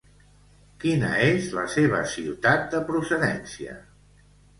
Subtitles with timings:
[0.83, 3.77] Quina és la seva ciutat de procedència?